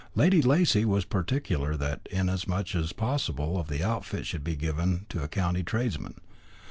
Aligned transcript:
Lady 0.15 0.41
Lacy 0.41 0.83
was 0.83 1.05
particular 1.05 1.77
that 1.77 2.09
as 2.11 2.47
much 2.47 2.73
as 2.73 2.91
possible 2.91 3.59
of 3.59 3.67
the 3.67 3.83
outfit 3.83 4.25
should 4.25 4.43
be 4.43 4.55
given 4.55 5.05
to 5.09 5.27
county 5.27 5.61
tradesmen. 5.61 6.15